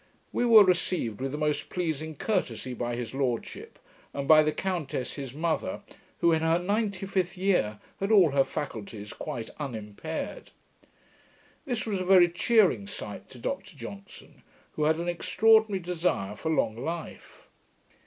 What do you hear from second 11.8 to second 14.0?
was a very cheering sight to Dr